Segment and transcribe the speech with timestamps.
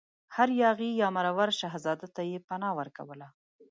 [0.35, 3.27] هر یاغي یا مرور شهزاده ته یې پناه ورکوله.